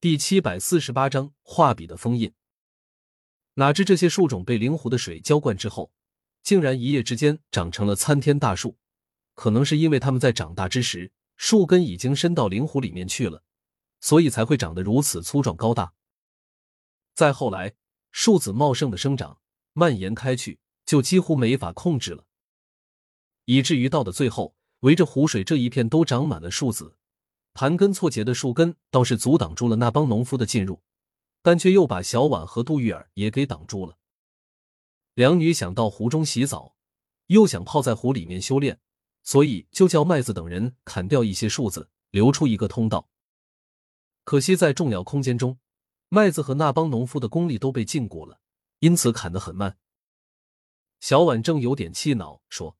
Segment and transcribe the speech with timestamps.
[0.00, 2.32] 第七百四十八章画笔的封印。
[3.54, 5.90] 哪知这些树种被灵湖的水浇灌之后，
[6.40, 8.78] 竟然一夜之间长成了参天大树。
[9.34, 13.42] 可能是因为它们在长大之时，树根已经伸到灵湖里面去了，
[14.00, 15.92] 所以才会长得如此粗壮高大。
[17.16, 17.74] 再后来，
[18.12, 19.40] 树子茂盛的生长，
[19.72, 22.24] 蔓延开去，就几乎没法控制了，
[23.46, 26.94] 以至于到的最后，围着湖水这一片都长满了树子。
[27.58, 30.80] 盘根错节的树根倒是阻挡住了那帮农夫的进入，
[31.42, 33.98] 但却又把小婉和杜玉儿也给挡住了。
[35.14, 36.76] 两女想到湖中洗澡，
[37.26, 38.78] 又想泡在湖里面修炼，
[39.24, 43.10] 所以就叫麦子等人砍掉一些树子，留出一个通道。
[44.22, 45.58] 可惜在重要空间中，
[46.10, 48.38] 麦子和那帮农夫的功力都被禁锢了，
[48.78, 49.78] 因此砍得很慢。
[51.00, 52.76] 小婉正有点气恼，说：“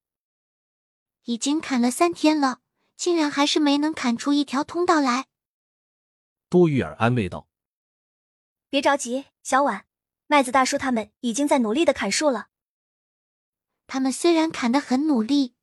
[1.26, 2.60] 已经砍了三天了。”
[2.98, 5.28] 竟然还是没能砍出一条通道来。
[6.50, 7.48] 杜玉儿安慰道
[8.68, 9.86] ：“别着急，小婉，
[10.26, 12.48] 麦子大叔他们已经在努力的砍树了。
[13.86, 15.54] 他们虽然砍得很努力，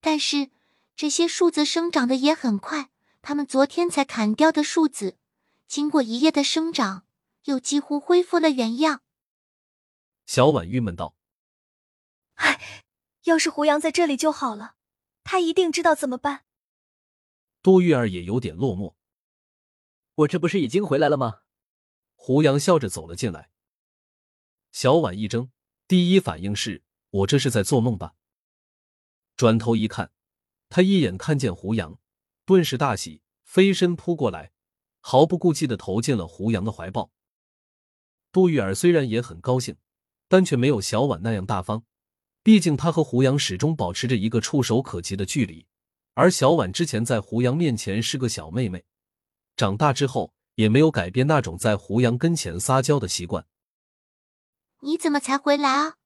[0.00, 0.50] 但是
[0.96, 2.90] 这些树子生长的也很快。
[3.22, 5.16] 他们昨天才砍掉的树子，
[5.68, 7.06] 经过一夜的生长，
[7.44, 9.02] 又几乎恢复了原样。”
[10.26, 11.14] 小婉郁闷道
[12.34, 12.84] ：“唉，
[13.22, 14.74] 要是胡杨在这里就好了，
[15.22, 16.42] 他一定知道怎么办。”
[17.62, 18.94] 杜玉儿也有点落寞。
[20.16, 21.42] 我这不是已经回来了吗？
[22.16, 23.50] 胡杨笑着走了进来。
[24.72, 25.50] 小婉一怔，
[25.86, 28.14] 第一反应是我这是在做梦吧？
[29.36, 30.10] 转头一看，
[30.68, 32.00] 他一眼看见胡杨，
[32.44, 34.52] 顿时大喜，飞身扑过来，
[35.00, 37.12] 毫不顾忌的投进了胡杨的怀抱。
[38.32, 39.76] 杜玉儿虽然也很高兴，
[40.26, 41.84] 但却没有小婉那样大方，
[42.42, 45.66] 毕竟她和胡杨始终保持着一个触手可及的距离。
[46.14, 48.84] 而小婉之前在胡杨面前是个小妹妹，
[49.56, 53.46] 长大之后也没有改变那种在胡杨跟前撒娇的习惯。
[54.80, 55.96] 你怎么才回来啊？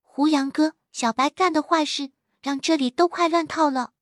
[0.00, 2.10] 胡杨哥，小白干的坏事
[2.42, 3.92] 让这里都快乱套了。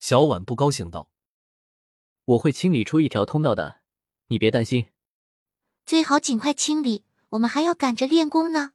[0.00, 1.08] 小婉不高兴道
[2.24, 3.80] ：“我会清理出一条通道的，
[4.26, 4.88] 你别担心。
[5.86, 8.72] 最好尽快清理，我们还要赶着练功呢。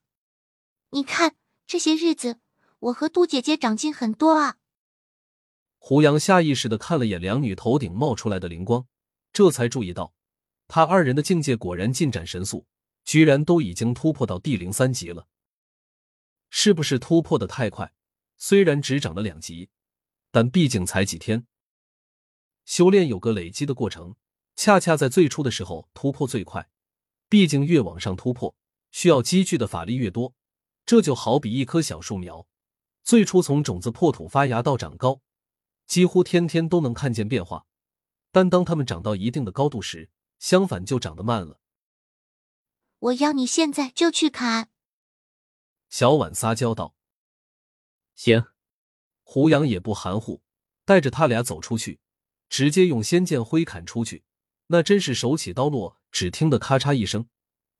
[0.91, 1.35] 你看
[1.68, 2.40] 这些日子，
[2.79, 4.56] 我和杜姐姐长进很多啊。”
[5.88, 8.88] 胡杨下意识的看了眼两女头顶冒出来的灵光，
[9.31, 10.16] 这才注意到，
[10.68, 12.66] 他二人的境界果然进展神速，
[13.03, 15.28] 居然都已经突破到地灵三级了。
[16.50, 17.94] 是不是突破的太快？
[18.35, 19.69] 虽然只长了两级，
[20.31, 21.45] 但毕竟才几天。
[22.66, 24.16] 修炼有个累积的过程，
[24.56, 26.68] 恰恰在最初的时候突破最快。
[27.29, 28.56] 毕竟越往上突破，
[28.90, 30.34] 需要积聚的法力越多。
[30.84, 32.47] 这就好比一棵小树苗，
[33.03, 35.22] 最初从种子破土发芽到长高。
[35.88, 37.66] 几乎天天都能看见变化，
[38.31, 40.09] 但当它们长到一定的高度时，
[40.40, 41.59] 相反就长得慢了。
[43.00, 44.69] 我要你现在就去砍。
[45.90, 46.95] 小婉撒娇道
[48.16, 48.45] ：“行。”
[49.28, 50.44] 胡杨也不含糊，
[50.85, 52.00] 带着他俩走出去，
[52.47, 54.24] 直接用仙剑挥砍出去。
[54.68, 57.28] 那真是手起刀落，只听得咔嚓一声，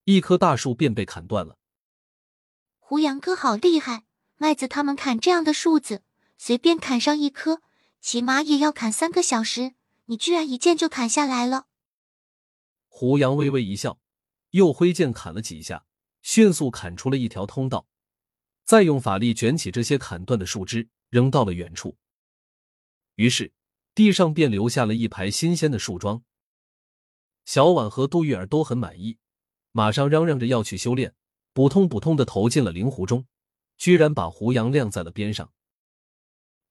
[0.06, 1.58] 一棵大树便被砍断了。
[2.80, 4.06] 胡杨哥好厉害！
[4.38, 6.04] 麦子他们砍这样的树子，
[6.38, 7.62] 随便砍上一棵。
[8.06, 9.74] 起码也要砍三个小时，
[10.06, 11.66] 你居然一剑就砍下来了。
[12.88, 14.00] 胡杨微微一笑，
[14.52, 15.88] 又挥剑砍了几下，
[16.22, 17.88] 迅速砍出了一条通道，
[18.64, 21.98] 再用法力卷起这些砍断的树枝，扔到了远处。
[23.16, 23.52] 于是
[23.96, 26.22] 地上便留下了一排新鲜的树桩。
[27.44, 29.18] 小婉和杜玉儿都很满意，
[29.72, 31.16] 马上嚷嚷着要去修炼，
[31.54, 33.26] 扑通扑通的投进了灵湖中，
[33.80, 35.52] 居然把胡杨晾在了边上。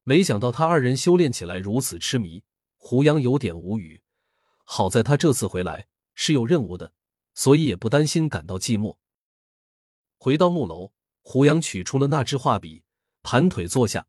[0.06, 2.44] 没想到他二人修炼起来如此痴迷，
[2.76, 4.02] 胡杨有点无语。
[4.64, 6.92] 好在他这次回来是有任务的，
[7.32, 8.98] 所以也不担心感到寂寞。
[10.18, 10.92] 回到木楼，
[11.22, 12.82] 胡杨取出了那支画笔，
[13.22, 14.06] 盘腿坐下，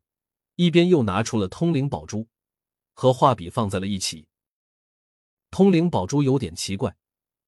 [0.56, 2.28] 一边又拿出了通灵宝珠，
[2.92, 4.28] 和画笔放在了一起。
[5.50, 6.94] 通灵宝珠有点奇怪，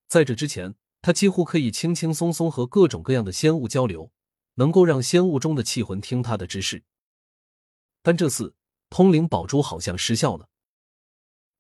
[0.07, 4.11] 在这之前，他几乎可以轻轻松松和各种各样的仙物交流，
[4.55, 6.85] 能够让仙物中的气魂听他的指示。
[8.03, 8.55] 但这次
[8.91, 10.49] 通灵宝珠好像失效了。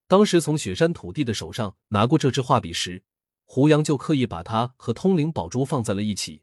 [0.07, 3.03] 当时从雪山土地的手上拿过这支画笔时，
[3.45, 6.43] 胡杨就刻意把它和通灵宝珠放在了一起。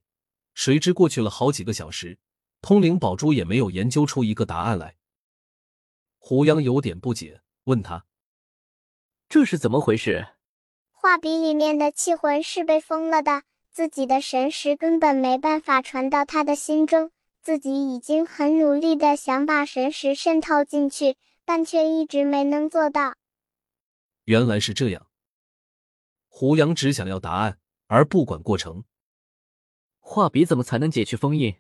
[0.54, 2.18] 谁知过去了好几个小时，
[2.62, 4.96] 通灵宝珠也没有研究出一个答案来。
[6.18, 8.06] 胡杨有点不解，问他
[9.30, 10.28] ：“这是怎么回事？”
[10.92, 17.12] 画笔里面的气魂是被封了的，自己的神识根本没办法传到他的心中。
[17.46, 21.16] 自己已经很努力的想把神识渗透进去，
[21.46, 23.14] 但却一直没能做到。
[24.24, 25.06] 原来是这样。
[26.28, 28.84] 胡杨只想要答案，而不管过程。
[30.00, 31.56] 画笔怎么才能解去封印？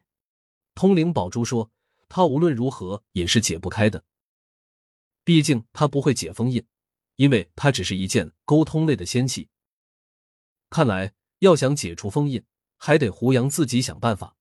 [0.73, 1.69] 通灵宝珠说
[2.09, 4.03] ：“他无论如何也是解不开的。
[5.23, 6.65] 毕竟他不会解封印，
[7.17, 9.49] 因为他只是一件沟通类的仙器。
[10.71, 12.43] 看来要想解除封印，
[12.75, 14.35] 还得胡杨自己想办法。”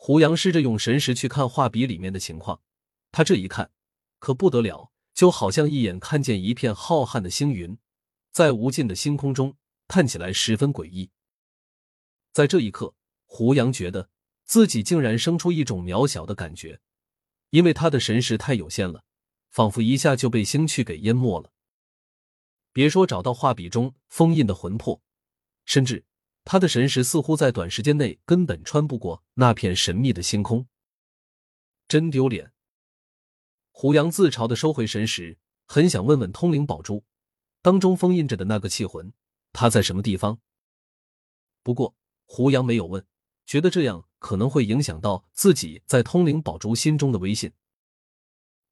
[0.00, 2.62] 胡杨试着用神识去看画笔里面的情况，
[3.10, 3.72] 他这一看
[4.20, 7.76] 可不得了，就好像一眼看见一片浩瀚的星云，
[8.30, 9.56] 在无尽的星空中
[9.88, 11.10] 看起来十分诡异。
[12.32, 12.94] 在这一刻，
[13.26, 14.08] 胡杨觉得
[14.44, 16.80] 自己竟然生出一种渺小的感觉，
[17.50, 19.04] 因为他的神识太有限了，
[19.50, 21.52] 仿佛一下就被星趣给淹没了。
[22.72, 25.02] 别说找到画笔中封印的魂魄，
[25.64, 26.04] 甚至……
[26.50, 30.66] 他的神识似乎在短时间内根本穿不过那片神秘的星空，
[31.86, 32.54] 真丢脸！
[33.70, 35.36] 胡杨自嘲的收回神识，
[35.66, 37.04] 很想问问通灵宝珠
[37.60, 39.12] 当中封印着的那个气魂，
[39.52, 40.40] 它在什么地方？
[41.62, 43.04] 不过胡杨没有问，
[43.44, 47.52] 觉得这样可能会影响到自己在通灵宝珠心中的威信。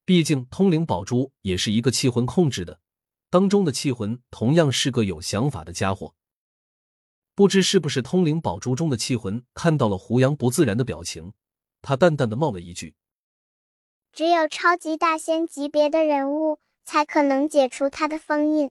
[0.07, 2.81] 毕竟通灵宝珠也是一个气魂控制的，
[3.29, 6.15] 当中的气魂同样是个有想法的家伙。
[7.37, 11.35] 不知是不是通灵宝珠中的气魂看到了胡杨不自然的表情，
[11.83, 12.95] 他淡淡的冒了一句
[14.11, 18.71] ：“只有超级大仙级别的人物才可能解除他的封印。”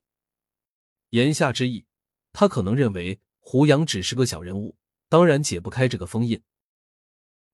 [1.12, 1.86] 言下之意，
[2.34, 4.76] 他可能认为胡杨只是个小人物，
[5.10, 6.42] 当然解不开这个封印。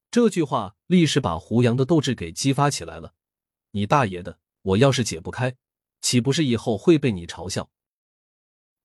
[0.10, 3.14] 这句话立时把胡杨的斗志给激发起来了。
[3.72, 4.40] 你大爷的！
[4.62, 5.58] 我要是解不开，
[6.00, 7.70] 岂不是以后会被你嘲笑？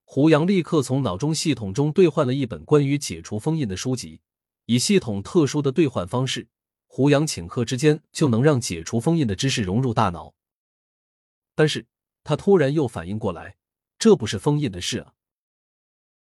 [0.08, 4.20] 胡杨立刻从脑中系统中兑换了一本关于解除封印的书籍，
[4.66, 6.48] 以系统特殊的兑换方式，
[6.86, 10.32] 胡杨顷刻之间就能让解除封印的知识融入大脑。
[11.56, 11.86] 但是
[12.22, 13.56] 他突然又反应过来，
[13.98, 15.12] 这不是封印的事啊！